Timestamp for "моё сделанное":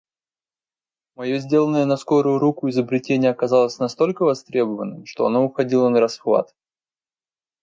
1.15-1.85